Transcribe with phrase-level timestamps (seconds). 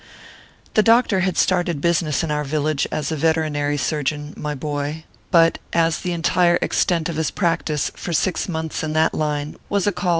[0.73, 5.59] The doctor had started business in our village as a veterinary surgeon, my boy; but,
[5.73, 9.91] as the entire extent of his practice for six months in that line was a
[9.91, 10.09] call 12 ORPHEUS C.